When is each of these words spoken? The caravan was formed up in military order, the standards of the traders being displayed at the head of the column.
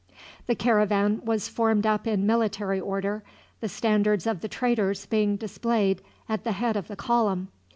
The 0.47 0.55
caravan 0.55 1.21
was 1.23 1.47
formed 1.47 1.85
up 1.85 2.07
in 2.07 2.25
military 2.25 2.79
order, 2.79 3.21
the 3.59 3.69
standards 3.69 4.25
of 4.25 4.41
the 4.41 4.47
traders 4.47 5.05
being 5.05 5.35
displayed 5.35 6.01
at 6.27 6.43
the 6.43 6.53
head 6.53 6.75
of 6.75 6.87
the 6.87 6.95
column. 6.95 7.49